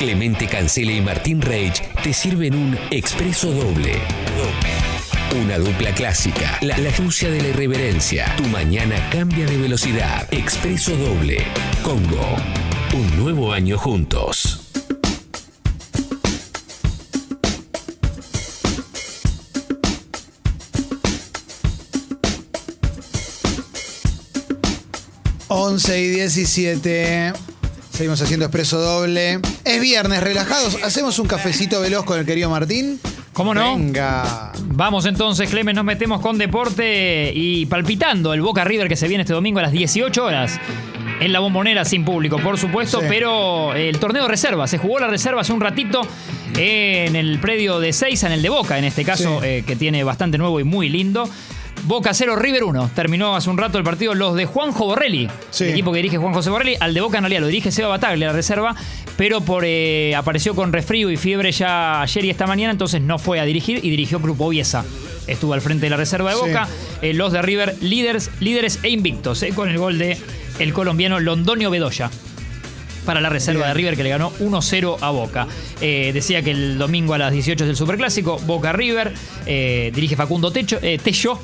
Clemente 0.00 0.46
Cancela 0.46 0.92
y 0.92 1.02
Martín 1.02 1.42
Reich 1.42 1.82
te 2.02 2.14
sirven 2.14 2.54
un 2.54 2.78
expreso 2.90 3.52
doble. 3.52 3.98
Una 5.42 5.58
dupla 5.58 5.92
clásica, 5.92 6.56
la, 6.62 6.78
la 6.78 6.88
de 6.90 7.42
la 7.42 7.48
irreverencia. 7.48 8.34
Tu 8.36 8.44
mañana 8.44 8.96
cambia 9.10 9.44
de 9.44 9.58
velocidad. 9.58 10.26
Expreso 10.32 10.96
doble. 10.96 11.44
Congo. 11.82 12.34
Un 12.94 13.22
nuevo 13.22 13.52
año 13.52 13.76
juntos. 13.76 14.72
Once 25.48 26.00
y 26.00 26.08
17. 26.08 27.49
Seguimos 28.00 28.22
haciendo 28.22 28.46
expreso 28.46 28.80
doble. 28.80 29.40
Es 29.62 29.78
viernes, 29.78 30.22
relajados. 30.22 30.78
Hacemos 30.82 31.18
un 31.18 31.26
cafecito 31.26 31.82
veloz 31.82 32.06
con 32.06 32.18
el 32.18 32.24
querido 32.24 32.48
Martín. 32.48 32.98
¿Cómo 33.34 33.52
no? 33.52 33.76
Venga. 33.76 34.52
Vamos 34.68 35.04
entonces, 35.04 35.50
Clemen, 35.50 35.76
nos 35.76 35.84
metemos 35.84 36.22
con 36.22 36.38
deporte 36.38 37.30
y 37.34 37.66
palpitando 37.66 38.32
el 38.32 38.40
Boca 38.40 38.64
River 38.64 38.88
que 38.88 38.96
se 38.96 39.06
viene 39.06 39.20
este 39.24 39.34
domingo 39.34 39.58
a 39.58 39.62
las 39.64 39.72
18 39.72 40.24
horas. 40.24 40.58
En 41.20 41.30
la 41.30 41.40
bombonera 41.40 41.84
sin 41.84 42.06
público, 42.06 42.38
por 42.38 42.56
supuesto, 42.56 43.00
Sí. 43.00 43.06
pero 43.06 43.74
el 43.74 43.98
torneo 43.98 44.22
de 44.22 44.28
reserva, 44.30 44.66
se 44.66 44.78
jugó 44.78 44.98
la 44.98 45.08
reserva 45.08 45.42
hace 45.42 45.52
un 45.52 45.60
ratito 45.60 46.00
en 46.56 47.16
el 47.16 47.38
predio 47.38 47.80
de 47.80 47.92
Seiza, 47.92 48.28
en 48.28 48.32
el 48.32 48.40
de 48.40 48.48
Boca, 48.48 48.78
en 48.78 48.84
este 48.84 49.04
caso, 49.04 49.40
Sí. 49.42 49.46
eh, 49.46 49.64
que 49.66 49.76
tiene 49.76 50.04
bastante 50.04 50.38
nuevo 50.38 50.58
y 50.58 50.64
muy 50.64 50.88
lindo. 50.88 51.28
Boca 51.84 52.12
0, 52.14 52.36
River 52.36 52.64
1. 52.64 52.90
Terminó 52.94 53.34
hace 53.34 53.50
un 53.50 53.58
rato 53.58 53.78
el 53.78 53.84
partido 53.84 54.14
los 54.14 54.34
de 54.36 54.46
Juanjo 54.46 54.86
Borrelli, 54.86 55.28
Sí. 55.50 55.64
el 55.64 55.70
equipo 55.70 55.90
que 55.92 55.96
dirige 55.98 56.18
Juan 56.18 56.32
José 56.34 56.50
Borrelli. 56.50 56.76
Al 56.78 56.94
de 56.94 57.00
Boca 57.00 57.18
en 57.18 57.24
realidad 57.24 57.40
lo 57.40 57.46
dirige 57.46 57.70
Seba 57.72 57.88
Bataglia, 57.88 58.28
la 58.28 58.32
reserva, 58.32 58.74
pero 59.16 59.40
por 59.40 59.64
eh, 59.66 60.14
apareció 60.14 60.54
con 60.54 60.72
resfrío 60.72 61.10
y 61.10 61.16
fiebre 61.16 61.52
ya 61.52 62.02
ayer 62.02 62.24
y 62.24 62.30
esta 62.30 62.46
mañana, 62.46 62.70
entonces 62.72 63.00
no 63.00 63.18
fue 63.18 63.40
a 63.40 63.44
dirigir 63.44 63.78
y 63.82 63.90
dirigió 63.90 64.20
Grupo 64.20 64.48
Biesa. 64.48 64.84
Estuvo 65.26 65.52
al 65.54 65.60
frente 65.60 65.86
de 65.86 65.90
la 65.90 65.96
reserva 65.96 66.30
de 66.30 66.36
Sí. 66.36 66.42
Boca. 66.48 66.68
Eh, 67.02 67.14
los 67.14 67.32
de 67.32 67.42
River, 67.42 67.74
líderes, 67.80 68.30
líderes 68.40 68.78
e 68.82 68.90
invictos, 68.90 69.42
eh, 69.42 69.50
con 69.54 69.68
el 69.68 69.78
gol 69.78 69.98
de 69.98 70.18
el 70.58 70.72
colombiano 70.72 71.18
Londonio 71.20 71.70
Bedoya 71.70 72.10
para 73.04 73.20
la 73.20 73.28
reserva 73.28 73.68
de 73.68 73.74
River 73.74 73.96
que 73.96 74.02
le 74.02 74.10
ganó 74.10 74.32
1-0 74.40 74.98
a 75.00 75.10
Boca. 75.10 75.46
Eh, 75.80 76.10
decía 76.12 76.42
que 76.42 76.50
el 76.50 76.78
domingo 76.78 77.14
a 77.14 77.18
las 77.18 77.32
18 77.32 77.64
es 77.64 77.70
el 77.70 77.76
Superclásico, 77.76 78.38
Boca 78.46 78.72
River, 78.72 79.12
eh, 79.46 79.90
dirige 79.94 80.16
Facundo 80.16 80.50
Techo, 80.50 80.78
eh, 80.82 80.98
Tello, 81.02 81.38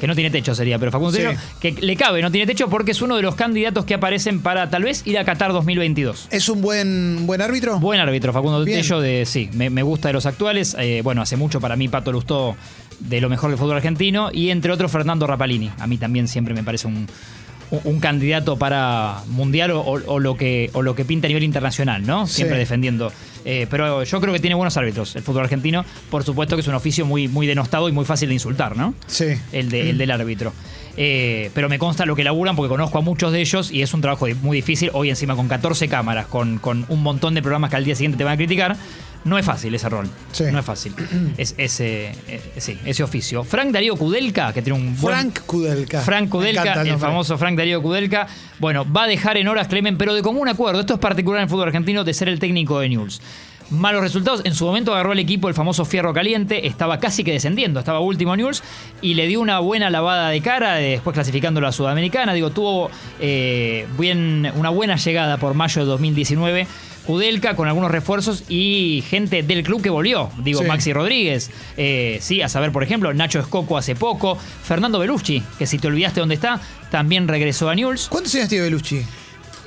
que 0.00 0.06
no 0.06 0.14
tiene 0.14 0.30
techo 0.30 0.54
sería, 0.54 0.78
pero 0.78 0.90
Facundo 0.90 1.12
Sí. 1.12 1.22
Tello, 1.22 1.38
que 1.60 1.72
le 1.72 1.96
cabe, 1.96 2.20
no 2.20 2.30
tiene 2.30 2.46
techo 2.46 2.68
porque 2.68 2.90
es 2.90 3.00
uno 3.00 3.16
de 3.16 3.22
los 3.22 3.36
candidatos 3.36 3.84
que 3.84 3.94
aparecen 3.94 4.40
para 4.40 4.68
tal 4.68 4.82
vez 4.82 5.02
ir 5.06 5.18
a 5.18 5.24
Qatar 5.24 5.52
2022. 5.52 6.28
¿Es 6.30 6.48
un 6.48 6.60
buen, 6.60 7.26
buen 7.26 7.40
árbitro? 7.40 7.78
Buen 7.78 8.00
árbitro, 8.00 8.32
Facundo 8.32 8.62
Bien. 8.64 8.82
Tello, 8.82 9.00
de, 9.00 9.24
sí, 9.24 9.48
me, 9.54 9.70
me 9.70 9.82
gusta 9.82 10.08
de 10.08 10.14
los 10.14 10.26
actuales. 10.26 10.76
Eh, 10.78 11.00
bueno, 11.02 11.22
hace 11.22 11.36
mucho 11.36 11.60
para 11.60 11.76
mí 11.76 11.88
Pato 11.88 12.12
Lustó 12.12 12.56
de 13.00 13.20
lo 13.20 13.28
mejor 13.28 13.50
del 13.50 13.58
fútbol 13.58 13.76
argentino. 13.76 14.30
Y 14.32 14.50
entre 14.50 14.72
otros 14.72 14.90
Fernando 14.90 15.26
Rapalini. 15.26 15.70
A 15.78 15.86
mí 15.86 15.96
también 15.96 16.28
siempre 16.28 16.54
me 16.54 16.62
parece 16.62 16.86
un, 16.86 17.06
un- 17.84 18.00
candidato 18.00 18.56
para 18.58 19.22
mundial 19.28 19.70
o, 19.72 19.80
o- 19.80 20.00
o 20.14 20.18
lo 20.20 20.36
que, 20.36 20.70
o 20.74 20.82
lo 20.82 20.94
que 20.94 21.04
pinta 21.04 21.26
a 21.26 21.28
nivel 21.28 21.42
internacional, 21.44 22.04
¿no? 22.06 22.26
Siempre 22.26 22.56
Sí. 22.56 22.60
defendiendo. 22.60 23.12
Eh, 23.46 23.66
pero 23.70 24.04
yo 24.04 24.20
creo 24.20 24.32
que 24.32 24.40
tiene 24.40 24.54
buenos 24.54 24.76
árbitros 24.76 25.14
el 25.16 25.22
fútbol 25.22 25.42
argentino. 25.44 25.84
Por 26.10 26.22
supuesto 26.24 26.56
que 26.56 26.60
es 26.62 26.68
un 26.68 26.74
oficio 26.74 27.04
muy, 27.06 27.28
muy 27.28 27.46
denostado 27.46 27.88
y 27.88 27.92
muy 27.92 28.04
fácil 28.04 28.28
de 28.28 28.34
insultar, 28.34 28.76
¿no? 28.76 28.94
Sí. 29.06 29.26
el, 29.52 29.68
de- 29.68 29.90
el 29.90 29.98
del 29.98 30.10
árbitro. 30.10 30.52
Eh, 30.96 31.50
pero 31.54 31.68
me 31.68 31.78
consta 31.78 32.06
lo 32.06 32.14
que 32.14 32.24
laburan 32.24 32.54
porque 32.56 32.68
conozco 32.68 32.98
a 32.98 33.00
muchos 33.00 33.32
de 33.32 33.40
ellos 33.40 33.70
y 33.70 33.82
es 33.82 33.92
un 33.94 34.00
trabajo 34.00 34.26
muy 34.42 34.56
difícil. 34.58 34.90
Hoy 34.92 35.10
encima 35.10 35.34
con 35.34 35.48
14 35.48 35.88
cámaras, 35.88 36.26
con, 36.26 36.58
con 36.58 36.84
un 36.88 37.02
montón 37.02 37.34
de 37.34 37.42
programas 37.42 37.70
que 37.70 37.76
al 37.76 37.84
día 37.84 37.94
siguiente 37.94 38.18
te 38.18 38.24
van 38.24 38.34
a 38.34 38.36
criticar. 38.36 38.76
No 39.24 39.38
es 39.38 39.46
fácil 39.46 39.74
ese 39.74 39.88
rol. 39.88 40.08
Sí. 40.32 40.44
No 40.52 40.58
es 40.58 40.64
fácil. 40.64 40.94
Es, 41.38 41.54
ese, 41.58 42.12
eh, 42.28 42.40
sí, 42.58 42.78
ese 42.84 43.02
oficio. 43.02 43.42
Frank 43.42 43.72
Darío 43.72 43.96
Kudelka, 43.96 44.52
que 44.52 44.62
tiene 44.62 44.78
un 44.78 45.00
buen... 45.00 45.14
Frank 45.14 45.40
Kudelka. 45.46 46.00
Frank 46.02 46.28
Kudelka, 46.28 46.62
encanta 46.62 46.82
el, 46.82 46.98
famoso 46.98 47.36
Frank 47.38 47.56
Darío 47.56 47.82
Kudelka, 47.82 48.28
bueno, 48.60 48.84
va 48.90 49.04
a 49.04 49.06
dejar 49.06 49.36
en 49.36 49.48
horas 49.48 49.66
Clemen, 49.68 49.96
pero 49.96 50.14
de 50.14 50.22
común 50.22 50.48
acuerdo. 50.48 50.80
Esto 50.80 50.94
es 50.94 51.00
particular 51.00 51.40
en 51.40 51.44
el 51.44 51.48
fútbol 51.48 51.68
argentino 51.68 52.04
de 52.04 52.14
ser 52.14 52.28
el 52.28 52.38
técnico 52.38 52.78
de 52.78 52.90
News. 52.90 53.20
Malos 53.70 54.02
resultados. 54.02 54.42
En 54.44 54.54
su 54.54 54.64
momento 54.66 54.92
agarró 54.92 55.12
el 55.12 55.18
equipo 55.18 55.48
el 55.48 55.54
famoso 55.54 55.84
Fierro 55.84 56.12
Caliente. 56.12 56.66
Estaba 56.66 57.00
casi 57.00 57.24
que 57.24 57.32
descendiendo. 57.32 57.80
Estaba 57.80 58.00
último 58.00 58.36
News. 58.36 58.62
Y 59.00 59.14
le 59.14 59.26
dio 59.26 59.40
una 59.40 59.58
buena 59.60 59.90
lavada 59.90 60.28
de 60.30 60.40
cara. 60.40 60.80
eh, 60.80 60.90
Después 60.92 61.14
clasificándolo 61.14 61.66
a 61.66 61.72
Sudamericana. 61.72 62.34
Digo, 62.34 62.50
tuvo 62.50 62.90
eh, 63.20 63.86
bien, 63.98 64.50
una 64.56 64.70
buena 64.70 64.96
llegada 64.96 65.38
por 65.38 65.54
mayo 65.54 65.80
de 65.82 65.86
2019. 65.88 66.66
Kudelka 67.06 67.54
con 67.54 67.68
algunos 67.68 67.90
refuerzos 67.90 68.44
y 68.48 69.04
gente 69.10 69.42
del 69.42 69.62
club 69.62 69.82
que 69.82 69.90
volvió. 69.90 70.30
Digo, 70.38 70.60
Sí. 70.62 70.66
Maxi 70.66 70.92
Rodríguez. 70.92 71.50
eh, 71.76 72.18
sí, 72.22 72.40
a 72.40 72.48
saber, 72.48 72.72
por 72.72 72.82
ejemplo, 72.82 73.12
Nacho 73.12 73.40
Escoco 73.40 73.76
hace 73.76 73.94
poco. 73.94 74.36
Fernando 74.36 74.98
Belucci, 74.98 75.42
que 75.58 75.66
si 75.66 75.78
te 75.78 75.88
olvidaste 75.88 76.20
dónde 76.20 76.34
está, 76.36 76.60
también 76.90 77.28
regresó 77.28 77.68
a 77.68 77.74
News. 77.74 78.08
¿Cuántos 78.08 78.34
años 78.36 78.48
tiene 78.48 78.64
Belucci? 78.64 79.02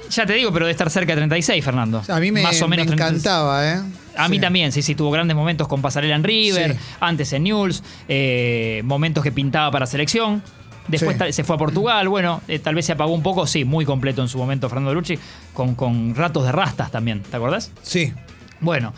Ya 0.10 0.26
te 0.26 0.34
digo, 0.34 0.52
pero 0.54 0.66
de 0.66 0.72
estar 0.72 0.90
cerca 0.90 1.14
de 1.14 1.18
36, 1.18 1.64
Fernando. 1.64 2.02
A 2.08 2.20
mí 2.20 2.32
me, 2.32 2.42
Más 2.42 2.62
o 2.62 2.68
me 2.68 2.78
menos 2.78 2.88
36. 2.96 3.22
encantaba, 3.26 3.68
¿eh? 3.68 3.82
A 4.16 4.28
mí 4.30 4.38
Sí. 4.38 4.42
también, 4.42 4.72
sí, 4.72 4.82
sí, 4.82 4.96
tuvo 4.96 5.12
grandes 5.12 5.36
momentos 5.36 5.68
con 5.68 5.82
Pasarela 5.82 6.16
en 6.16 6.24
River, 6.24 6.74
Sí. 6.74 6.80
antes 7.00 7.34
en 7.34 7.44
News, 7.44 7.84
eh, 8.08 8.82
momentos 8.86 9.24
que 9.24 9.32
pintaba 9.32 9.70
para 9.72 9.86
selección. 9.86 10.42
Después 10.88 11.18
Sí. 11.18 11.34
se 11.34 11.44
fue 11.44 11.56
a 11.56 11.60
Portugal, 11.60 12.08
bueno, 12.08 12.42
eh, 12.48 12.60
tal 12.60 12.74
vez 12.74 12.86
se 12.86 12.94
apagó 12.94 13.12
un 13.14 13.22
poco, 13.22 13.46
sí, 13.46 13.66
muy 13.66 13.84
completo 13.84 14.22
en 14.22 14.30
su 14.30 14.38
momento 14.38 14.70
Fernando 14.70 14.90
Belucci, 14.92 15.20
con, 15.54 15.76
con 15.76 16.16
ratos 16.16 16.46
de 16.46 16.52
rastas 16.54 16.90
también, 16.92 17.22
¿te 17.24 17.36
acordás? 17.36 17.72
Sí. 17.82 18.14
Bueno, 18.60 18.94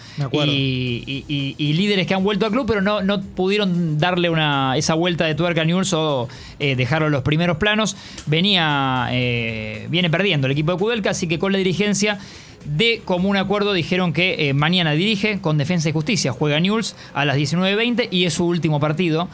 y, 0.56 1.04
y- 1.06 1.26
y- 1.28 1.56
y 1.58 1.74
líderes 1.74 2.08
que 2.08 2.14
han 2.14 2.24
vuelto 2.24 2.46
al 2.46 2.52
club, 2.52 2.66
pero 2.68 2.82
no, 2.82 3.02
no 3.02 3.22
pudieron 3.22 3.98
darle 3.98 4.30
una, 4.30 4.78
esa 4.78 4.94
vuelta 4.94 5.26
de 5.26 5.36
tuerca 5.36 5.62
a 5.62 5.66
Newell's 5.66 5.92
o 5.94 6.30
eh, 6.60 6.76
dejarlo 6.76 7.08
en 7.08 7.12
los 7.14 7.24
primeros 7.24 7.58
planos. 7.58 7.96
Venía, 8.26 9.08
eh, 9.12 9.88
viene 9.90 10.10
perdiendo 10.10 10.48
el 10.48 10.52
equipo 10.54 10.72
de 10.72 10.78
Kudelka, 10.78 11.10
así 11.10 11.28
que 11.28 11.40
con 11.40 11.52
la 11.52 11.58
dirigencia 11.58 12.20
de 12.66 13.02
común 13.06 13.38
acuerdo 13.38 13.74
dijeron 13.74 14.14
que 14.14 14.50
eh, 14.50 14.54
mañana 14.54 14.92
dirige 14.92 15.40
con 15.40 15.58
Defensa 15.58 15.90
y 15.90 15.92
Justicia. 15.92 16.32
Juega 16.32 16.60
Newell's 16.60 16.96
a 17.14 17.26
las 17.26 17.38
19.20 17.38 18.08
y 18.12 18.26
es 18.26 18.34
su 18.36 18.46
último 18.46 18.80
partido. 18.80 19.28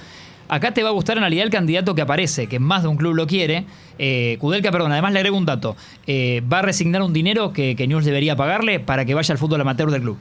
Acá 0.48 0.74
te 0.74 0.84
va 0.84 0.90
a 0.90 0.92
gustar 0.92 1.18
en 1.18 1.22
realidad 1.22 1.46
el 1.46 1.52
candidato 1.52 1.96
que 1.96 2.02
aparece, 2.02 2.48
que 2.48 2.60
más 2.60 2.84
de 2.84 2.90
un 2.90 2.98
club 2.98 3.16
lo 3.16 3.26
quiere. 3.26 3.66
Eh, 3.98 4.38
Kudelka, 4.40 4.72
perdón, 4.72 4.92
además 4.92 5.14
le 5.14 5.20
agrego 5.20 5.38
un 5.38 5.46
dato. 5.46 5.76
Eh, 6.06 6.42
va 6.52 6.60
a 6.60 6.62
resignar 6.62 7.02
un 7.02 7.14
dinero 7.14 7.52
que, 7.52 7.76
que 7.76 7.88
Newell's 7.88 8.06
debería 8.06 8.36
pagarle 8.36 8.80
para 8.80 9.06
que 9.06 9.14
vaya 9.14 9.32
al 9.32 9.38
fútbol 9.38 9.62
amateur 9.62 9.90
del 9.90 10.02
club. 10.02 10.18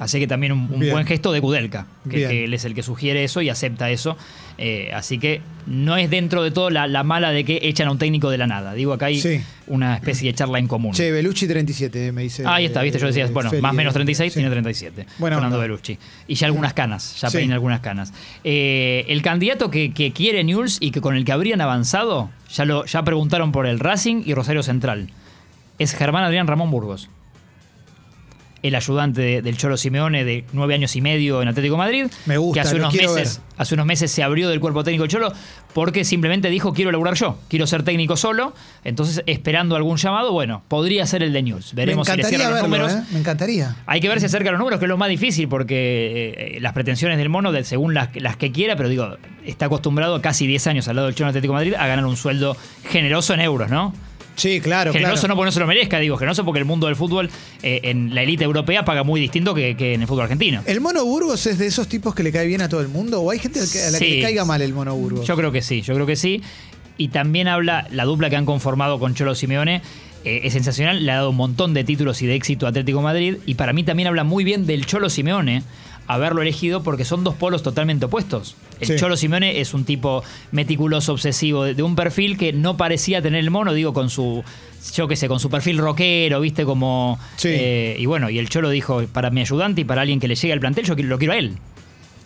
Así 0.00 0.18
que 0.18 0.26
también 0.26 0.52
un, 0.52 0.66
buen 0.66 1.04
gesto 1.04 1.30
de 1.30 1.42
Kudelka, 1.42 1.86
que, 2.08 2.44
él 2.44 2.54
es 2.54 2.64
el 2.64 2.74
que 2.74 2.82
sugiere 2.82 3.22
eso 3.22 3.42
y 3.42 3.50
acepta 3.50 3.90
eso. 3.90 4.16
Eh, 4.56 4.90
así 4.94 5.18
que 5.18 5.42
no 5.66 5.98
es 5.98 6.08
dentro 6.08 6.42
de 6.42 6.50
todo 6.50 6.70
la, 6.70 6.86
la 6.86 7.02
mala 7.04 7.32
de 7.32 7.44
que 7.44 7.58
echan 7.62 7.86
a 7.86 7.90
un 7.90 7.98
técnico 7.98 8.30
de 8.30 8.38
la 8.38 8.46
nada. 8.46 8.72
Digo, 8.72 8.94
acá 8.94 9.06
hay 9.06 9.20
Sí. 9.20 9.42
una 9.66 9.96
especie 9.96 10.30
de 10.32 10.34
charla 10.34 10.58
en 10.58 10.68
común. 10.68 10.94
Che, 10.94 11.12
Belucci 11.12 11.46
37, 11.46 12.12
me 12.12 12.22
dice. 12.22 12.44
Ah, 12.46 12.54
Ahí 12.54 12.64
está, 12.64 12.80
viste, 12.80 12.98
yo 12.98 13.08
decía, 13.08 13.26
eh, 13.26 13.30
bueno, 13.30 13.50
Feli, 13.50 13.60
más 13.60 13.72
o 13.72 13.74
menos 13.74 13.92
eh, 13.92 13.94
36, 13.94 14.32
sí. 14.32 14.38
tiene 14.38 14.50
37. 14.50 15.06
Buena 15.18 15.36
Fernando 15.36 15.56
onda. 15.56 15.66
Belucci. 15.66 15.98
Y 16.26 16.34
ya 16.34 16.46
algunas 16.46 16.72
canas, 16.72 17.20
ya 17.20 17.28
Sí. 17.28 17.36
peina 17.36 17.52
algunas 17.52 17.80
canas. 17.80 18.14
Eh, 18.42 19.04
el 19.08 19.20
candidato 19.20 19.70
que, 19.70 19.92
que 19.92 20.12
quiere 20.12 20.42
Newell's 20.44 20.78
y 20.80 20.92
que 20.92 21.02
con 21.02 21.14
el 21.14 21.26
que 21.26 21.32
habrían 21.32 21.60
avanzado, 21.60 22.30
ya, 22.50 22.64
lo, 22.64 22.86
ya 22.86 23.02
preguntaron 23.02 23.52
por 23.52 23.66
el 23.66 23.78
Racing 23.78 24.22
y 24.24 24.32
Rosario 24.32 24.62
Central, 24.62 25.10
es 25.78 25.94
Germán 25.94 26.24
Adrián 26.24 26.46
Ramón 26.46 26.70
Burgos. 26.70 27.10
El 28.62 28.74
ayudante 28.74 29.20
de- 29.22 29.42
del 29.42 29.56
Cholo 29.56 29.76
Simeone 29.76 30.24
de 30.24 30.44
nueve 30.52 30.74
años 30.74 30.94
y 30.96 31.00
medio 31.00 31.40
en 31.40 31.48
Atlético 31.48 31.74
de 31.74 31.78
Madrid. 31.78 32.06
Me 32.26 32.36
gusta, 32.36 32.60
que 32.62 32.68
hace 32.68 32.76
unos 32.76 32.92
meses, 32.94 33.38
ver. 33.38 33.46
hace 33.56 33.74
unos 33.74 33.86
meses 33.86 34.10
se 34.10 34.22
abrió 34.22 34.48
del 34.50 34.60
cuerpo 34.60 34.84
técnico 34.84 35.04
del 35.04 35.10
Cholo 35.10 35.32
porque 35.72 36.04
simplemente 36.04 36.50
dijo 36.50 36.72
quiero 36.74 36.90
laburar 36.92 37.14
yo, 37.14 37.38
quiero 37.48 37.66
ser 37.66 37.82
técnico 37.84 38.16
solo. 38.16 38.52
Entonces, 38.84 39.22
esperando 39.26 39.76
algún 39.76 39.96
llamado, 39.96 40.32
bueno, 40.32 40.62
podría 40.68 41.06
ser 41.06 41.22
el 41.22 41.32
de 41.32 41.42
News. 41.42 41.72
Veremos 41.74 42.06
si 42.06 42.16
le 42.16 42.24
cierran 42.24 42.50
los 42.52 42.62
números. 42.62 42.92
¿eh? 42.92 43.02
Me 43.12 43.20
encantaría. 43.20 43.76
Hay 43.86 44.00
que 44.00 44.08
ver 44.08 44.20
si 44.20 44.26
acerca 44.26 44.50
los 44.50 44.58
números, 44.58 44.78
que 44.78 44.84
es 44.84 44.88
lo 44.90 44.98
más 44.98 45.08
difícil, 45.08 45.48
porque 45.48 46.54
eh, 46.56 46.60
las 46.60 46.72
pretensiones 46.72 47.16
del 47.18 47.28
mono, 47.30 47.52
de- 47.52 47.64
según 47.64 47.94
las, 47.94 48.08
las 48.16 48.36
que 48.36 48.52
quiera, 48.52 48.76
pero 48.76 48.88
digo, 48.88 49.16
está 49.46 49.66
acostumbrado 49.66 50.16
a 50.16 50.20
casi 50.22 50.46
10 50.46 50.66
años 50.66 50.88
al 50.88 50.96
lado 50.96 51.06
del 51.06 51.14
Cholo 51.14 51.28
Atlético 51.30 51.52
de 51.54 51.58
Madrid 51.58 51.74
a 51.78 51.86
ganar 51.86 52.04
un 52.04 52.16
sueldo 52.16 52.56
generoso 52.90 53.32
en 53.34 53.40
euros, 53.40 53.70
¿no? 53.70 53.94
Sí, 54.40 54.60
claro, 54.60 54.92
generoso 54.92 55.20
claro. 55.22 55.34
no 55.34 55.36
porque 55.36 55.46
no 55.48 55.52
se 55.52 55.60
lo 55.60 55.66
merezca, 55.66 55.98
digo, 55.98 56.16
generoso 56.16 56.44
porque 56.44 56.60
el 56.60 56.64
mundo 56.64 56.86
del 56.86 56.96
fútbol 56.96 57.28
eh, 57.62 57.80
en 57.84 58.14
la 58.14 58.22
élite 58.22 58.44
europea 58.44 58.84
paga 58.84 59.04
muy 59.04 59.20
distinto 59.20 59.54
que, 59.54 59.76
que 59.76 59.94
en 59.94 60.00
el 60.00 60.08
fútbol 60.08 60.22
argentino. 60.22 60.62
¿El 60.64 60.80
mono 60.80 61.04
Burgos 61.04 61.46
es 61.46 61.58
de 61.58 61.66
esos 61.66 61.88
tipos 61.88 62.14
que 62.14 62.22
le 62.22 62.32
cae 62.32 62.46
bien 62.46 62.62
a 62.62 62.68
todo 62.68 62.80
el 62.80 62.88
mundo? 62.88 63.20
¿O 63.20 63.30
hay 63.30 63.38
gente 63.38 63.60
a 63.60 63.90
la 63.90 63.98
que 63.98 64.10
le 64.16 64.22
caiga 64.22 64.44
mal 64.46 64.62
el 64.62 64.72
mono 64.72 64.94
Burgos? 64.94 65.26
Yo 65.26 65.36
creo 65.36 65.52
que 65.52 65.60
sí, 65.60 65.82
yo 65.82 65.94
creo 65.94 66.06
que 66.06 66.16
sí. 66.16 66.42
Y 66.96 67.08
también 67.08 67.48
habla 67.48 67.86
la 67.90 68.04
dupla 68.04 68.30
que 68.30 68.36
han 68.36 68.46
conformado 68.46 68.98
con 68.98 69.14
Cholo 69.14 69.34
Simeone. 69.34 69.82
eh, 70.24 70.40
es 70.44 70.52
sensacional, 70.52 71.04
le 71.04 71.12
ha 71.12 71.16
dado 71.16 71.30
un 71.30 71.36
montón 71.36 71.74
de 71.74 71.84
títulos 71.84 72.20
y 72.22 72.26
de 72.26 72.34
éxito 72.34 72.66
a 72.66 72.70
Atlético 72.70 73.02
Madrid. 73.02 73.36
Y 73.46 73.54
para 73.54 73.72
mí 73.72 73.84
también 73.84 74.06
habla 74.06 74.24
muy 74.24 74.44
bien 74.44 74.66
del 74.66 74.86
Cholo 74.86 75.10
Simeone 75.10 75.62
haberlo 76.06 76.42
elegido 76.42 76.82
porque 76.82 77.04
son 77.04 77.24
dos 77.24 77.36
polos 77.36 77.62
totalmente 77.62 78.06
opuestos. 78.06 78.56
El 78.80 78.86
Sí. 78.88 78.96
Cholo 78.96 79.16
Simeone 79.16 79.60
es 79.60 79.74
un 79.74 79.84
tipo 79.84 80.22
meticuloso, 80.52 81.12
obsesivo, 81.12 81.64
de, 81.64 81.74
de 81.74 81.82
un 81.82 81.96
perfil 81.96 82.36
que 82.38 82.52
no 82.52 82.76
parecía 82.76 83.20
tener 83.22 83.40
el 83.40 83.50
mono, 83.50 83.72
digo, 83.74 83.92
con 83.92 84.10
su, 84.10 84.42
yo 84.94 85.06
qué 85.08 85.16
sé, 85.16 85.28
con 85.28 85.40
su 85.40 85.50
perfil 85.50 85.78
rockero, 85.78 86.40
viste, 86.40 86.64
como... 86.64 87.18
Sí. 87.36 87.48
eh, 87.50 87.96
y 87.98 88.06
bueno, 88.06 88.30
y 88.30 88.38
el 88.38 88.48
Cholo 88.48 88.70
dijo, 88.70 89.02
para 89.12 89.30
mi 89.30 89.40
ayudante 89.40 89.82
y 89.82 89.84
para 89.84 90.02
alguien 90.02 90.20
que 90.20 90.28
le 90.28 90.34
llegue 90.34 90.52
al 90.52 90.60
plantel, 90.60 90.84
yo 90.84 90.94
lo 90.96 91.18
quiero 91.18 91.34
a 91.34 91.36
él. 91.38 91.54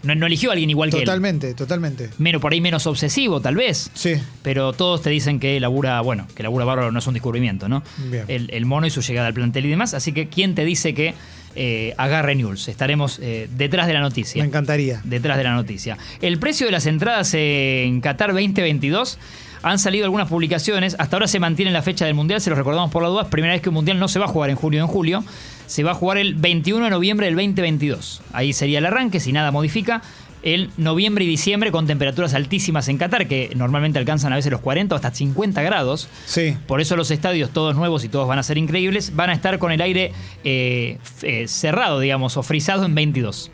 No, 0.02 0.14
no 0.14 0.26
eligió 0.26 0.50
a 0.50 0.52
alguien 0.52 0.68
igual 0.68 0.90
que 0.90 0.98
él. 0.98 1.04
Totalmente, 1.04 1.54
totalmente. 1.54 2.10
Menos, 2.18 2.42
por 2.42 2.52
ahí 2.52 2.60
menos 2.60 2.86
obsesivo, 2.86 3.40
tal 3.40 3.56
vez. 3.56 3.90
Sí. 3.94 4.12
Pero 4.42 4.74
todos 4.74 5.00
te 5.00 5.08
dicen 5.08 5.40
que 5.40 5.58
labura, 5.60 5.98
bueno, 6.02 6.26
que 6.34 6.42
labura 6.42 6.66
bárbaro 6.66 6.92
no 6.92 6.98
es 6.98 7.06
un 7.06 7.14
descubrimiento, 7.14 7.70
¿no? 7.70 7.82
Bien. 8.10 8.24
El, 8.28 8.50
el 8.52 8.66
mono 8.66 8.86
y 8.86 8.90
su 8.90 9.00
llegada 9.00 9.28
al 9.28 9.32
plantel 9.32 9.64
y 9.64 9.70
demás. 9.70 9.94
Así 9.94 10.12
que, 10.12 10.28
¿quién 10.28 10.54
te 10.54 10.66
dice 10.66 10.92
que 10.92 11.14
eh, 11.56 11.94
agarre 11.96 12.34
News? 12.34 12.68
Estaremos 12.68 13.18
eh, 13.20 13.48
detrás 13.56 13.86
de 13.86 13.94
la 13.94 14.00
noticia. 14.00 14.42
Me 14.42 14.48
encantaría. 14.48 15.00
Detrás 15.04 15.36
de 15.36 15.44
la 15.44 15.54
noticia. 15.54 15.98
El 16.20 16.38
precio 16.38 16.66
de 16.66 16.72
las 16.72 16.86
entradas 16.86 17.32
en 17.34 18.00
Qatar 18.00 18.32
2022. 18.32 19.18
Han 19.62 19.78
salido 19.78 20.04
algunas 20.04 20.28
publicaciones. 20.28 20.94
Hasta 20.98 21.16
ahora 21.16 21.26
se 21.26 21.40
mantiene 21.40 21.70
la 21.70 21.80
fecha 21.80 22.04
del 22.04 22.14
Mundial, 22.14 22.42
se 22.42 22.50
los 22.50 22.58
recordamos 22.58 22.90
por 22.90 23.02
las 23.02 23.10
dudas. 23.10 23.28
Primera 23.28 23.54
vez 23.54 23.62
que 23.62 23.70
un 23.70 23.76
Mundial 23.76 23.98
no 23.98 24.08
se 24.08 24.18
va 24.18 24.26
a 24.26 24.28
jugar 24.28 24.50
en 24.50 24.56
junio 24.56 24.82
o 24.82 24.86
en 24.86 24.92
julio. 24.92 25.24
Se 25.66 25.82
va 25.82 25.92
a 25.92 25.94
jugar 25.94 26.18
el 26.18 26.34
21 26.34 26.84
de 26.84 26.90
noviembre 26.90 27.26
del 27.26 27.34
2022. 27.36 28.20
Ahí 28.34 28.52
sería 28.52 28.78
el 28.78 28.86
arranque, 28.86 29.20
si 29.20 29.32
nada 29.32 29.50
modifica. 29.50 30.02
El 30.44 30.70
noviembre 30.76 31.24
y 31.24 31.26
diciembre 31.26 31.72
con 31.72 31.86
temperaturas 31.86 32.34
altísimas 32.34 32.88
en 32.88 32.98
Qatar, 32.98 33.26
que 33.26 33.50
normalmente 33.56 33.98
alcanzan 33.98 34.32
a 34.32 34.36
veces 34.36 34.52
los 34.52 34.60
40 34.60 34.94
o 34.94 34.96
hasta 34.96 35.10
50 35.10 35.62
grados. 35.62 36.08
Sí. 36.26 36.54
Por 36.66 36.82
eso 36.82 36.96
los 36.96 37.10
estadios, 37.10 37.50
todos 37.50 37.74
nuevos 37.74 38.04
y 38.04 38.10
todos 38.10 38.28
van 38.28 38.38
a 38.38 38.42
ser 38.42 38.58
increíbles, 38.58 39.16
van 39.16 39.30
a 39.30 39.32
estar 39.32 39.58
con 39.58 39.72
el 39.72 39.80
aire 39.80 40.12
eh, 40.44 40.98
eh, 41.22 41.48
cerrado, 41.48 41.98
digamos, 41.98 42.36
o 42.36 42.42
frisado 42.42 42.84
en 42.84 42.94
22. 42.94 43.50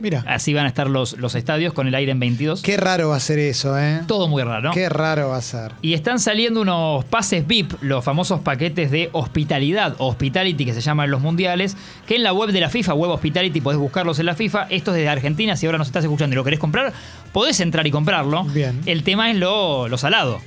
Mira. 0.00 0.24
Así 0.26 0.54
van 0.54 0.64
a 0.64 0.68
estar 0.68 0.88
los, 0.88 1.18
los 1.18 1.34
estadios 1.34 1.72
con 1.72 1.86
el 1.86 1.94
aire 1.94 2.12
en 2.12 2.20
22. 2.20 2.62
Qué 2.62 2.76
raro 2.76 3.10
va 3.10 3.16
a 3.16 3.20
ser 3.20 3.38
eso, 3.38 3.78
¿eh? 3.78 4.00
Todo 4.06 4.28
muy 4.28 4.42
raro. 4.42 4.70
Qué 4.72 4.88
raro 4.88 5.28
va 5.28 5.36
a 5.36 5.42
ser. 5.42 5.72
Y 5.82 5.94
están 5.94 6.18
saliendo 6.18 6.62
unos 6.62 7.04
pases 7.04 7.46
VIP, 7.46 7.74
los 7.82 8.04
famosos 8.04 8.40
paquetes 8.40 8.90
de 8.90 9.10
hospitalidad, 9.12 9.94
o 9.98 10.08
hospitality 10.08 10.64
que 10.64 10.72
se 10.72 10.80
llaman 10.80 11.04
en 11.04 11.10
los 11.10 11.20
mundiales, 11.20 11.76
que 12.06 12.16
en 12.16 12.22
la 12.22 12.32
web 12.32 12.50
de 12.50 12.60
la 12.60 12.70
FIFA, 12.70 12.94
web 12.94 13.10
hospitality, 13.10 13.60
podés 13.60 13.78
buscarlos 13.78 14.18
en 14.18 14.26
la 14.26 14.34
FIFA. 14.34 14.66
Esto 14.70 14.90
es 14.92 14.96
desde 14.96 15.08
Argentina, 15.08 15.56
si 15.56 15.66
ahora 15.66 15.78
nos 15.78 15.88
estás 15.88 16.04
escuchando 16.04 16.34
y 16.34 16.36
lo 16.36 16.44
querés 16.44 16.58
comprar, 16.58 16.92
podés 17.32 17.60
entrar 17.60 17.86
y 17.86 17.90
comprarlo. 17.90 18.44
Bien. 18.44 18.80
El 18.86 19.02
tema 19.02 19.30
es 19.30 19.36
lo, 19.36 19.88
lo 19.88 19.98
salado. 19.98 20.40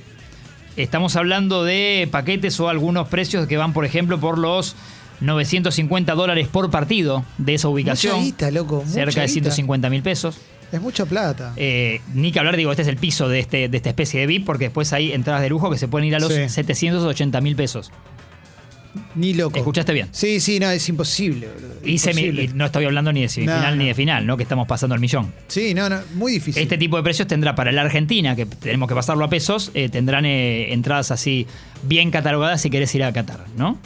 Estamos 0.76 1.14
hablando 1.14 1.62
de 1.62 2.08
paquetes 2.10 2.58
o 2.58 2.68
algunos 2.68 3.06
precios 3.06 3.46
que 3.46 3.56
van, 3.56 3.72
por 3.72 3.84
ejemplo, 3.84 4.18
por 4.18 4.38
los 4.38 4.74
950 5.24 6.14
dólares 6.14 6.48
por 6.48 6.70
partido 6.70 7.24
de 7.38 7.54
esa 7.54 7.68
ubicación. 7.68 8.14
Mucha 8.16 8.24
guita, 8.24 8.50
loco. 8.50 8.76
mucha 8.76 8.88
cerca 8.90 9.20
de 9.22 9.26
guita. 9.26 9.50
150 9.50 9.90
mil 9.90 10.02
pesos. 10.02 10.38
Es 10.72 10.80
mucha 10.80 11.06
plata. 11.06 11.52
Eh, 11.56 12.00
ni 12.14 12.32
que 12.32 12.38
hablar, 12.40 12.56
digo, 12.56 12.70
este 12.72 12.82
es 12.82 12.88
el 12.88 12.96
piso 12.96 13.28
de, 13.28 13.38
este, 13.40 13.68
de 13.68 13.76
esta 13.76 13.90
especie 13.90 14.18
de 14.20 14.26
VIP, 14.26 14.44
porque 14.44 14.64
después 14.64 14.92
hay 14.92 15.12
entradas 15.12 15.42
de 15.42 15.48
lujo 15.48 15.70
que 15.70 15.78
se 15.78 15.86
pueden 15.88 16.08
ir 16.08 16.16
a 16.16 16.18
los 16.18 16.32
Sí. 16.32 16.48
780 16.48 17.40
mil 17.40 17.54
pesos. 17.54 17.92
Ni 19.16 19.34
loco. 19.34 19.56
¿Escuchaste 19.58 19.92
bien? 19.92 20.08
Sí, 20.12 20.38
sí, 20.38 20.60
no, 20.60 20.70
es 20.70 20.88
imposible. 20.88 21.48
Y, 21.84 21.94
semi- 21.98 22.10
Imposible. 22.26 22.42
y 22.44 22.48
no 22.48 22.64
estoy 22.66 22.84
hablando 22.84 23.12
ni 23.12 23.22
de 23.22 23.28
semifinal 23.28 23.70
No, 23.72 23.76
ni 23.76 23.84
no. 23.84 23.88
de 23.88 23.94
final, 23.94 24.24
¿no? 24.26 24.36
Que 24.36 24.44
estamos 24.44 24.68
pasando 24.68 24.94
al 24.94 25.00
millón. 25.00 25.32
Sí, 25.48 25.74
no, 25.74 25.88
no, 25.88 25.98
muy 26.14 26.32
difícil. 26.32 26.62
Este 26.62 26.78
tipo 26.78 26.96
de 26.96 27.02
precios 27.02 27.26
tendrá 27.26 27.56
para 27.56 27.72
la 27.72 27.82
Argentina, 27.82 28.36
que 28.36 28.46
tenemos 28.46 28.88
que 28.88 28.94
pasarlo 28.94 29.24
a 29.24 29.28
pesos, 29.28 29.72
eh, 29.74 29.88
tendrán 29.88 30.24
eh, 30.26 30.72
entradas 30.72 31.10
así 31.10 31.46
bien 31.82 32.12
catalogadas 32.12 32.60
si 32.62 32.70
querés 32.70 32.94
ir 32.94 33.02
a 33.02 33.12
Qatar, 33.12 33.44
¿no? 33.56 33.78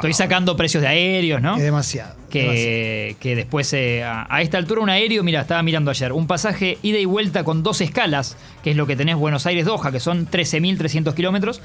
Estoy 0.00 0.12
sacando 0.14 0.56
precios 0.56 0.82
de 0.82 0.88
aéreos, 0.88 1.40
¿no? 1.42 1.56
Es 1.56 1.62
demasiado. 1.62 2.14
demasiado. 2.14 2.24
que, 2.30 3.16
que 3.20 3.36
después 3.36 3.72
eh, 3.72 4.02
a, 4.04 4.26
a 4.28 4.42
esta 4.42 4.58
altura 4.58 4.80
un 4.80 4.90
aéreo, 4.90 5.22
mira, 5.22 5.40
estaba 5.42 5.62
mirando 5.62 5.90
ayer, 5.90 6.12
un 6.12 6.26
pasaje 6.26 6.78
ida 6.82 6.98
y 6.98 7.04
vuelta 7.04 7.44
con 7.44 7.62
dos 7.62 7.80
escalas, 7.80 8.36
que 8.62 8.70
es 8.72 8.76
lo 8.76 8.86
que 8.86 8.96
tenés 8.96 9.16
Buenos 9.16 9.46
Aires-Doha, 9.46 9.92
que 9.92 10.00
son 10.00 10.28
13.300 10.30 11.14
kilómetros, 11.14 11.60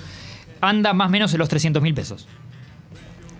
anda 0.61 0.93
más 0.93 1.07
o 1.07 1.11
menos 1.11 1.33
en 1.33 1.39
los 1.39 1.49
300.000 1.49 1.93
pesos. 1.93 2.27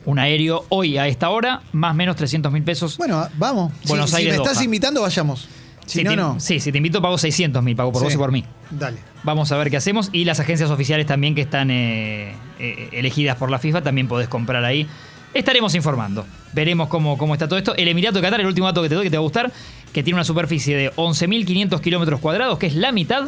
Un 0.06 0.18
aéreo 0.18 0.66
hoy 0.70 0.98
a 0.98 1.08
esta 1.08 1.30
hora, 1.30 1.62
más 1.72 1.92
o 1.92 1.94
menos 1.94 2.16
300.000 2.16 2.64
pesos. 2.64 2.98
Bueno, 2.98 3.28
vamos. 3.38 3.74
Si- 3.82 3.90
Buenos 3.90 4.10
si, 4.10 4.16
Aires, 4.16 4.38
me 4.38 4.44
estás 4.44 4.62
invitando, 4.64 5.02
vayamos. 5.02 5.48
Si 5.90 6.00
Si 6.00 6.04
no, 6.04 6.12
te- 6.12 6.16
no. 6.18 6.40
Sí, 6.40 6.60
si 6.60 6.72
te 6.72 6.78
invito 6.78 7.02
pago 7.02 7.18
600.000, 7.18 7.76
pago 7.76 7.92
por 7.92 8.02
Sí. 8.02 8.06
vos 8.06 8.14
y 8.14 8.18
por 8.18 8.32
mí. 8.32 8.46
Dale. 8.70 9.00
Vamos 9.24 9.52
a 9.52 9.58
ver 9.58 9.70
qué 9.72 9.78
hacemos. 9.78 10.10
Y 10.14 10.24
las 10.26 10.40
agencias 10.40 10.70
oficiales 10.70 11.08
también 11.08 11.34
que 11.36 11.42
están 11.42 11.72
eh, 11.72 12.36
eh, 12.60 12.90
elegidas 12.92 13.38
por 13.38 13.50
la 13.50 13.58
FIFA, 13.60 13.82
también 13.82 14.08
podés 14.08 14.28
comprar 14.28 14.64
ahí. 14.64 14.88
Estaremos 15.34 15.74
informando. 15.76 16.26
Veremos 16.54 16.88
cómo, 16.90 17.18
cómo 17.18 17.34
está 17.34 17.48
todo 17.48 17.58
esto. 17.58 17.76
El 17.76 17.88
Emirato 17.88 18.16
de 18.18 18.22
Qatar, 18.22 18.40
el 18.40 18.46
último 18.48 18.68
dato 18.68 18.82
que 18.84 18.90
te 18.90 18.96
doy 18.96 19.04
que 19.04 19.10
te 19.12 19.18
va 19.18 19.22
a 19.22 19.24
gustar, 19.24 19.52
que 19.94 20.04
tiene 20.04 20.16
una 20.18 20.24
superficie 20.24 20.76
de 20.78 20.92
11.500 20.96 21.82
kilómetros 21.82 22.20
cuadrados, 22.20 22.58
que 22.60 22.68
es 22.68 22.76
la 22.76 22.92
mitad 22.92 23.28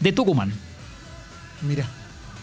de 0.00 0.12
Tucumán. 0.12 0.52
Mira, 1.62 1.86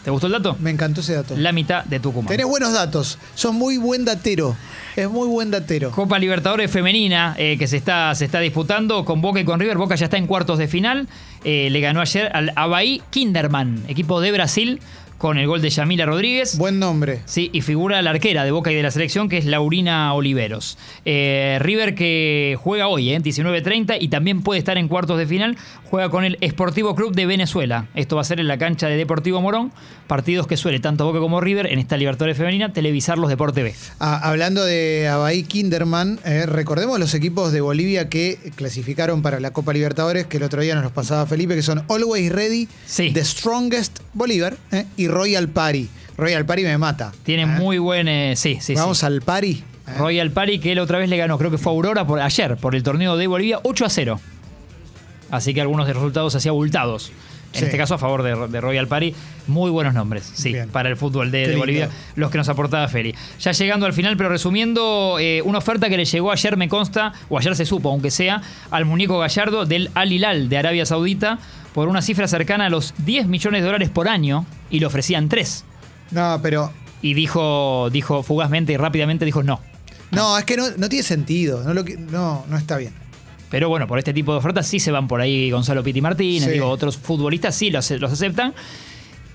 ¿Te 0.04 0.10
gustó 0.10 0.26
el 0.28 0.32
dato? 0.32 0.56
me 0.60 0.70
encantó 0.70 1.00
ese 1.02 1.14
dato. 1.14 1.36
La 1.36 1.52
mitad 1.52 1.84
de 1.84 2.00
Tucumán. 2.00 2.28
Tenés 2.28 2.46
buenos 2.46 2.72
datos. 2.72 3.18
Sos 3.34 3.52
muy 3.52 3.76
buen 3.76 4.04
datero. 4.04 4.56
Es 4.96 5.08
muy 5.10 5.28
buen 5.28 5.50
datero. 5.50 5.90
Copa 5.90 6.18
Libertadores 6.18 6.70
Femenina 6.70 7.34
eh, 7.38 7.56
que 7.58 7.66
se 7.66 7.76
está, 7.76 8.14
se 8.14 8.24
está 8.24 8.40
disputando 8.40 9.04
con 9.04 9.20
Boca 9.20 9.40
y 9.40 9.44
con 9.44 9.60
River. 9.60 9.76
Boca 9.76 9.94
ya 9.94 10.06
está 10.06 10.16
en 10.16 10.26
cuartos 10.26 10.58
de 10.58 10.68
final. 10.68 11.06
Eh, 11.44 11.68
le 11.70 11.80
ganó 11.80 12.00
ayer 12.00 12.30
al 12.34 12.52
Abaí 12.56 13.02
Kinderman, 13.10 13.84
equipo 13.88 14.20
de 14.20 14.32
Brasil, 14.32 14.80
con 15.20 15.36
el 15.36 15.46
gol 15.46 15.60
de 15.60 15.68
Yamila 15.68 16.06
Rodríguez. 16.06 16.56
Buen 16.56 16.78
nombre. 16.78 17.20
Sí, 17.26 17.50
y 17.52 17.60
figura 17.60 18.00
la 18.00 18.08
arquera 18.08 18.42
de 18.42 18.52
Boca 18.52 18.72
y 18.72 18.74
de 18.74 18.82
la 18.82 18.90
selección, 18.90 19.28
que 19.28 19.36
es 19.36 19.44
Laurina 19.44 20.14
Oliveros. 20.14 20.78
Eh, 21.04 21.58
River 21.60 21.94
que 21.94 22.56
juega 22.58 22.88
hoy, 22.88 23.12
¿eh? 23.12 23.20
19.30, 23.20 23.98
y 24.00 24.08
también 24.08 24.40
puede 24.40 24.58
estar 24.58 24.78
en 24.78 24.88
cuartos 24.88 25.18
de 25.18 25.26
final. 25.26 25.58
Juega 25.90 26.08
con 26.08 26.24
el 26.24 26.38
Esportivo 26.40 26.94
Club 26.94 27.14
de 27.14 27.26
Venezuela. 27.26 27.88
Esto 27.94 28.16
va 28.16 28.22
a 28.22 28.24
ser 28.24 28.40
en 28.40 28.48
la 28.48 28.56
cancha 28.56 28.86
de 28.86 28.96
Deportivo 28.96 29.42
Morón. 29.42 29.72
Partidos 30.06 30.46
que 30.46 30.56
suele 30.56 30.80
tanto 30.80 31.04
Boca 31.04 31.18
como 31.18 31.40
River 31.42 31.66
en 31.66 31.78
esta 31.78 31.98
Libertadores 31.98 32.38
Femenina 32.38 32.72
televisarlos 32.72 33.28
de 33.28 33.34
Deporte 33.34 33.62
B. 33.62 33.74
Ah, 33.98 34.20
hablando 34.22 34.64
de 34.64 35.06
Abaí 35.06 35.42
Kinderman, 35.42 36.18
eh, 36.24 36.46
recordemos 36.46 36.98
los 36.98 37.12
equipos 37.12 37.52
de 37.52 37.60
Bolivia 37.60 38.08
que 38.08 38.38
clasificaron 38.56 39.20
para 39.20 39.38
la 39.38 39.52
Copa 39.52 39.74
Libertadores, 39.74 40.26
que 40.26 40.38
el 40.38 40.44
otro 40.44 40.62
día 40.62 40.74
nos 40.74 40.84
los 40.84 40.92
pasaba 40.92 41.26
Felipe, 41.26 41.54
que 41.54 41.62
son 41.62 41.84
Always 41.90 42.32
Ready, 42.32 42.68
Sí. 42.86 43.10
The 43.12 43.24
Strongest 43.24 44.00
Bolívar 44.14 44.56
eh, 44.72 44.86
y 44.96 45.09
Royal 45.10 45.48
Party. 45.48 45.88
Royal 46.16 46.44
Party 46.44 46.62
me 46.64 46.76
mata. 46.78 47.12
Tiene 47.22 47.42
Eh, 47.42 47.46
muy 47.46 47.78
buen. 47.78 48.08
eh, 48.08 48.34
sí, 48.36 48.58
sí, 48.60 48.74
Vamos 48.74 48.98
sí. 48.98 49.06
al 49.06 49.22
Party. 49.22 49.62
eh. 49.88 49.94
Royal 49.98 50.30
Party 50.30 50.58
que 50.58 50.72
él 50.72 50.78
otra 50.78 50.98
vez 50.98 51.08
le 51.08 51.16
ganó, 51.16 51.38
creo 51.38 51.50
que 51.50 51.58
fue 51.58 51.72
Aurora 51.72 52.06
por, 52.06 52.20
ayer, 52.20 52.56
por 52.56 52.74
el 52.74 52.82
torneo 52.82 53.16
de 53.16 53.26
Bolivia, 53.26 53.60
8 53.62 53.84
a 53.84 53.90
0. 53.90 54.20
Así 55.30 55.54
que 55.54 55.60
algunos 55.60 55.86
de 55.86 55.94
los 55.94 56.02
resultados 56.02 56.34
así 56.34 56.48
abultados. 56.48 57.12
En 57.52 57.58
Sí. 57.58 57.64
este 57.64 57.76
caso 57.78 57.94
a 57.94 57.98
favor 57.98 58.22
de, 58.22 58.46
de 58.48 58.60
Royal 58.60 58.86
Party. 58.86 59.12
Muy 59.48 59.70
buenos 59.72 59.92
nombres, 59.92 60.30
sí, 60.34 60.52
Bien. 60.52 60.68
para 60.68 60.88
el 60.88 60.96
fútbol 60.96 61.32
de. 61.32 61.56
Bolivia, 61.56 61.88
los 62.14 62.30
que 62.30 62.38
nos 62.38 62.48
aportaba 62.48 62.86
Feli. 62.86 63.12
Ya 63.40 63.50
llegando 63.50 63.86
al 63.86 63.92
final, 63.92 64.16
pero 64.16 64.28
resumiendo, 64.28 65.16
eh, 65.18 65.42
una 65.44 65.58
oferta 65.58 65.88
que 65.88 65.96
le 65.96 66.04
llegó 66.04 66.30
ayer, 66.30 66.56
me 66.56 66.68
consta, 66.68 67.12
o 67.28 67.38
ayer 67.38 67.56
se 67.56 67.66
supo, 67.66 67.90
aunque 67.90 68.12
sea, 68.12 68.40
al 68.70 68.84
muñeco 68.84 69.18
Gallardo 69.18 69.66
del 69.66 69.90
Al 69.94 70.12
Hilal 70.12 70.48
de 70.48 70.58
Arabia 70.58 70.86
Saudita 70.86 71.38
por 71.74 71.88
una 71.88 72.02
cifra 72.02 72.28
cercana 72.28 72.66
a 72.66 72.70
los 72.70 72.94
10 72.98 73.26
millones 73.26 73.62
de 73.62 73.66
dólares 73.66 73.88
por 73.90 74.08
año 74.08 74.46
y 74.70 74.78
le 74.80 74.86
ofrecían 74.86 75.28
3. 75.28 75.64
No, 76.12 76.38
pero. 76.42 76.72
Y 77.02 77.14
dijo, 77.14 77.88
dijo 77.90 78.22
fugazmente 78.22 78.72
y 78.74 78.76
rápidamente, 78.76 79.24
dijo 79.24 79.42
no. 79.42 79.60
No, 80.12 80.38
es 80.38 80.44
que 80.44 80.56
no, 80.56 80.64
no 80.76 80.88
tiene 80.88 81.02
sentido. 81.02 81.64
No, 81.64 81.72
lo 81.74 81.84
que- 81.84 81.96
no, 81.96 82.44
no 82.48 82.56
está 82.56 82.76
bien. 82.76 82.92
Pero 83.50 83.68
bueno, 83.68 83.86
por 83.86 83.98
este 83.98 84.12
tipo 84.14 84.32
de 84.32 84.38
ofertas 84.38 84.66
sí 84.66 84.78
se 84.80 84.90
van 84.92 85.08
por 85.08 85.20
ahí 85.20 85.50
Gonzalo 85.50 85.82
Piti 85.82 86.00
Martínez, 86.00 86.44
Sí. 86.44 86.52
digo, 86.52 86.68
otros 86.68 86.96
futbolistas 86.96 87.54
sí 87.54 87.70
los, 87.70 87.90
los 87.90 88.12
aceptan. 88.12 88.54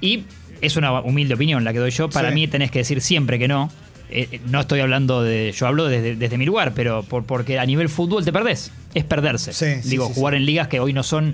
Y 0.02 0.24
es 0.62 0.78
una 0.78 1.02
humilde 1.02 1.34
opinión 1.36 1.64
la 1.64 1.74
que 1.74 1.80
doy 1.80 1.92
yo. 1.92 2.10
Para 2.10 2.30
Sí. 2.30 2.36
mí 2.36 2.48
tenés 2.48 2.72
que 2.72 2.80
decir 2.80 3.02
siempre 3.02 3.38
que 3.38 3.48
no. 3.48 3.70
Eh, 4.10 4.28
eh, 4.32 4.42
no 4.48 4.62
estoy 4.62 4.80
hablando 4.80 5.22
de. 5.24 5.52
Yo 5.52 5.68
hablo 5.68 5.86
desde, 5.88 6.16
desde 6.16 6.38
mi 6.38 6.46
lugar, 6.46 6.74
pero 6.76 7.04
por, 7.04 7.26
porque 7.26 7.60
a 7.60 7.66
nivel 7.66 7.90
fútbol 7.90 8.24
te 8.24 8.32
perdés. 8.32 8.72
Es 8.94 9.04
perderse. 9.04 9.52
Sí, 9.52 9.82
sí, 9.84 9.90
digo, 9.90 10.08
jugar 10.10 10.36
en 10.36 10.46
ligas 10.46 10.68
que 10.68 10.80
hoy 10.80 10.94
no 10.94 11.04
son 11.04 11.34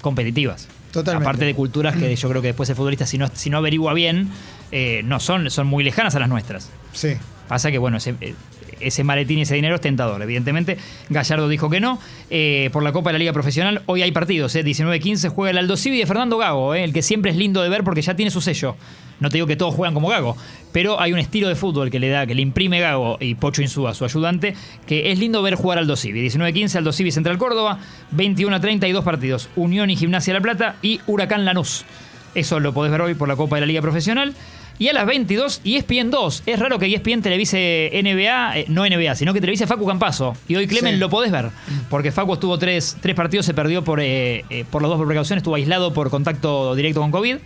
competitivas. 0.00 0.68
Totalmente. 0.92 1.24
Aparte 1.26 1.44
de 1.44 1.54
culturas 1.54 1.96
que 1.96 2.14
yo 2.14 2.28
creo 2.28 2.42
que 2.42 2.48
después 2.48 2.68
el 2.70 2.76
futbolista, 2.76 3.06
si 3.06 3.18
no, 3.18 3.28
si 3.32 3.50
no 3.50 3.58
averigua 3.58 3.94
bien, 3.94 4.28
eh, 4.72 5.02
no 5.04 5.20
son, 5.20 5.50
son 5.50 5.66
muy 5.66 5.84
lejanas 5.84 6.14
a 6.14 6.18
las 6.18 6.28
nuestras. 6.28 6.70
Sí. 6.92 7.10
Pasa 7.48 7.70
que, 7.70 7.78
bueno, 7.78 7.96
ese, 7.96 8.14
eh, 8.20 8.34
ese 8.80 9.04
maletín 9.04 9.38
y 9.38 9.42
ese 9.42 9.54
dinero 9.54 9.76
es 9.76 9.80
tentador, 9.80 10.20
evidentemente. 10.22 10.78
Gallardo 11.08 11.48
dijo 11.48 11.70
que 11.70 11.80
no. 11.80 11.98
Eh, 12.30 12.70
por 12.72 12.82
la 12.82 12.92
Copa 12.92 13.10
de 13.10 13.14
la 13.14 13.18
Liga 13.20 13.32
Profesional, 13.32 13.82
hoy 13.86 14.02
hay 14.02 14.12
partidos, 14.12 14.54
eh, 14.54 14.64
19-15, 14.64 15.28
juega 15.28 15.50
el 15.50 15.58
Aldo 15.58 15.76
Civi 15.76 15.98
de 15.98 16.06
Fernando 16.06 16.38
Gago, 16.38 16.74
eh, 16.74 16.84
el 16.84 16.92
que 16.92 17.02
siempre 17.02 17.30
es 17.30 17.36
lindo 17.36 17.62
de 17.62 17.68
ver 17.68 17.84
porque 17.84 18.02
ya 18.02 18.14
tiene 18.14 18.30
su 18.30 18.40
sello. 18.40 18.76
No 19.20 19.30
te 19.30 19.38
digo 19.38 19.48
que 19.48 19.56
todos 19.56 19.74
juegan 19.74 19.94
como 19.94 20.08
Gago, 20.08 20.36
pero 20.72 21.00
hay 21.00 21.12
un 21.12 21.18
estilo 21.18 21.48
de 21.48 21.56
fútbol 21.56 21.90
que 21.90 21.98
le 21.98 22.08
da, 22.08 22.26
que 22.26 22.36
le 22.36 22.42
imprime 22.42 22.78
Gago 22.78 23.16
y 23.20 23.34
Pocho 23.34 23.62
Insúa, 23.62 23.92
su 23.94 24.04
ayudante, 24.04 24.54
que 24.86 25.10
es 25.10 25.18
lindo 25.18 25.42
ver 25.42 25.56
jugar 25.56 25.78
Aldo 25.78 25.96
Civi. 25.96 26.24
19-15, 26.28 26.76
Aldo 26.76 26.92
Civi 26.92 27.10
Central 27.10 27.36
Córdoba, 27.36 27.80
21-32 28.16 29.02
partidos. 29.02 29.48
Unión 29.56 29.90
y 29.90 29.96
Gimnasia 29.96 30.34
La 30.34 30.40
Plata 30.40 30.76
y 30.82 31.00
Huracán 31.06 31.44
Lanús. 31.44 31.84
Eso 32.36 32.60
lo 32.60 32.72
podés 32.72 32.92
ver 32.92 33.00
hoy 33.00 33.14
por 33.14 33.26
la 33.26 33.34
Copa 33.34 33.56
de 33.56 33.62
la 33.62 33.66
Liga 33.66 33.82
Profesional. 33.82 34.34
Y 34.78 34.88
a 34.88 34.92
las 34.92 35.06
22, 35.06 35.60
ESPN 35.64 36.10
2. 36.10 36.44
Es 36.46 36.58
raro 36.58 36.78
que 36.78 36.86
ESPN 36.86 37.20
televise 37.20 37.90
NBA, 37.92 38.58
eh, 38.58 38.64
no 38.68 38.84
NBA, 38.86 39.16
sino 39.16 39.34
que 39.34 39.40
televise 39.40 39.66
Facu 39.66 39.84
Campazo. 39.86 40.36
Y 40.46 40.54
hoy, 40.54 40.66
Clemen, 40.68 40.94
Sí. 40.94 41.00
lo 41.00 41.10
podés 41.10 41.32
ver. 41.32 41.50
Porque 41.90 42.12
Facu 42.12 42.34
estuvo 42.34 42.58
tres, 42.58 42.96
tres 43.00 43.16
partidos, 43.16 43.44
se 43.44 43.54
perdió 43.54 43.82
por, 43.82 44.00
eh, 44.00 44.44
eh, 44.50 44.64
por 44.70 44.82
las 44.82 44.90
dos 44.90 45.04
precauciones, 45.04 45.40
estuvo 45.42 45.56
aislado 45.56 45.92
por 45.92 46.10
contacto 46.10 46.74
directo 46.76 47.00
con 47.00 47.10
COVID. 47.10 47.38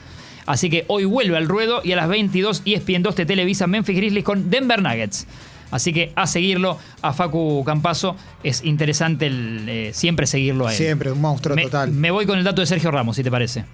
Así 0.45 0.69
que 0.69 0.85
hoy 0.89 1.05
vuelve 1.05 1.37
al 1.37 1.49
ruedo 1.49 1.81
y 1.85 1.93
a 1.93 1.97
las 1.97 2.09
22 2.09 2.63
ESPN 2.67 3.03
2 3.03 3.15
te 3.15 3.25
televisa 3.25 3.67
Memphis 3.67 3.97
Grizzlies 3.97 4.25
con 4.25 4.51
Denver 4.51 4.83
Nuggets. 4.83 5.27
Así 5.71 5.95
que 5.95 6.13
a 6.17 6.27
seguirlo 6.27 6.79
a 7.01 7.15
Facu 7.15 7.63
Campazo. 7.65 8.15
Es 8.43 8.63
interesante 8.63 9.27
el, 9.29 9.65
eh, 9.69 9.91
siempre 9.95 10.27
seguirlo 10.27 10.67
a 10.67 10.73
él. 10.73 10.77
Siempre, 10.77 11.11
un 11.13 11.21
monstruo 11.23 11.57
Me, 11.57 11.63
total. 11.63 11.93
me 11.93 12.11
voy 12.11 12.27
con 12.27 12.37
el 12.39 12.45
dato 12.45 12.61
de 12.61 12.67
Sergio 12.67 12.91
Ramos, 12.91 13.17
si 13.17 13.23
te 13.23 13.31
parece. 13.31 13.65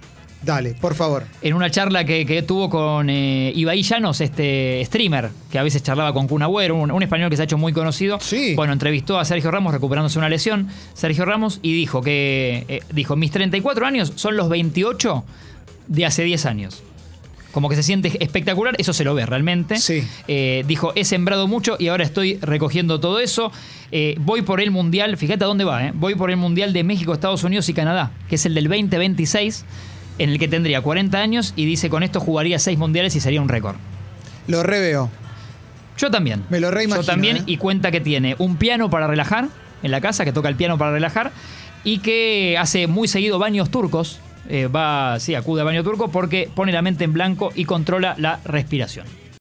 Dale, 0.41 0.73
por 0.73 0.95
favor. 0.95 1.25
En 1.41 1.53
una 1.53 1.69
charla 1.69 2.05
que, 2.05 2.25
que 2.25 2.41
tuvo 2.43 2.69
con 2.69 3.09
eh, 3.09 3.51
Ibai 3.55 3.81
Llanos, 3.81 4.21
este 4.21 4.81
streamer, 4.85 5.29
que 5.51 5.59
a 5.59 5.63
veces 5.63 5.83
charlaba 5.83 6.13
con 6.13 6.27
Kun 6.27 6.41
Agüero, 6.41 6.75
un, 6.75 6.91
un 6.91 7.03
español 7.03 7.29
que 7.29 7.35
se 7.35 7.41
ha 7.41 7.45
hecho 7.45 7.57
muy 7.57 7.73
conocido. 7.73 8.19
Sí. 8.21 8.55
Bueno, 8.55 8.71
entrevistó 8.71 9.19
a 9.19 9.25
Sergio 9.25 9.51
Ramos 9.51 9.73
recuperándose 9.73 10.17
una 10.17 10.29
lesión. 10.29 10.69
Sergio 10.93 11.25
Ramos 11.25 11.59
y 11.61 11.73
dijo 11.73 12.01
que, 12.01 12.65
eh, 12.69 12.81
dijo, 12.93 13.15
mis 13.15 13.31
34 13.31 13.85
años 13.85 14.13
son 14.15 14.37
los 14.37 14.47
28 14.47 15.25
de 15.87 16.05
hace 16.05 16.23
10 16.23 16.45
años. 16.45 16.83
Como 17.51 17.67
que 17.67 17.75
se 17.75 17.83
siente 17.83 18.23
espectacular, 18.23 18.75
eso 18.77 18.93
se 18.93 19.03
lo 19.03 19.15
ve 19.15 19.25
realmente. 19.25 19.77
Sí. 19.77 20.07
Eh, 20.27 20.63
dijo, 20.67 20.93
he 20.95 21.03
sembrado 21.03 21.47
mucho 21.47 21.77
y 21.79 21.87
ahora 21.87 22.03
estoy 22.03 22.37
recogiendo 22.37 22.99
todo 22.99 23.19
eso. 23.19 23.51
Eh, 23.91 24.15
voy 24.19 24.43
por 24.43 24.61
el 24.61 24.69
Mundial, 24.69 25.17
fíjate 25.17 25.43
a 25.43 25.47
dónde 25.47 25.63
va, 25.63 25.87
eh. 25.87 25.91
voy 25.95 26.13
por 26.13 26.29
el 26.29 26.37
Mundial 26.37 26.73
de 26.73 26.83
México, 26.83 27.11
Estados 27.11 27.43
Unidos 27.43 27.67
y 27.69 27.73
Canadá, 27.73 28.11
que 28.29 28.35
es 28.35 28.45
el 28.45 28.53
del 28.53 28.65
2026, 28.65 29.65
en 30.19 30.29
el 30.29 30.37
que 30.37 30.47
tendría 30.47 30.81
40 30.81 31.17
años 31.17 31.53
y 31.55 31.65
dice, 31.65 31.89
con 31.89 32.03
esto 32.03 32.19
jugaría 32.19 32.59
6 32.59 32.77
mundiales 32.77 33.15
y 33.15 33.19
sería 33.19 33.41
un 33.41 33.49
récord. 33.49 33.77
Lo 34.47 34.61
reveo. 34.61 35.09
Yo 35.97 36.11
también. 36.11 36.43
Me 36.49 36.59
lo 36.59 36.71
reimagino, 36.71 37.01
Yo 37.01 37.05
también 37.05 37.37
¿eh? 37.37 37.43
y 37.45 37.57
cuenta 37.57 37.91
que 37.91 37.99
tiene 37.99 38.35
un 38.37 38.57
piano 38.57 38.89
para 38.89 39.07
relajar 39.07 39.47
en 39.81 39.91
la 39.91 40.01
casa, 40.01 40.25
que 40.25 40.31
toca 40.31 40.49
el 40.49 40.55
piano 40.55 40.77
para 40.77 40.91
relajar 40.91 41.31
y 41.83 41.99
que 41.99 42.57
hace 42.57 42.87
muy 42.87 43.07
seguido 43.07 43.39
baños 43.39 43.69
turcos. 43.69 44.19
Eh, 44.47 44.67
va, 44.67 45.19
sí, 45.19 45.35
acude 45.35 45.61
a 45.61 45.63
baño 45.63 45.83
turco 45.83 46.09
porque 46.09 46.49
pone 46.53 46.71
la 46.71 46.81
mente 46.81 47.03
en 47.03 47.13
blanco 47.13 47.51
y 47.55 47.65
controla 47.65 48.15
la 48.17 48.39
respiración. 48.45 49.05